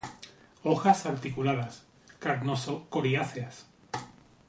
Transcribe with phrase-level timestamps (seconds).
[0.63, 1.83] Hojas articuladas,
[2.17, 3.67] carnoso-coriáceas.